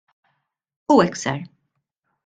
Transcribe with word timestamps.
U 0.93 0.99
hekk 1.03 1.17
sar. 1.25 1.41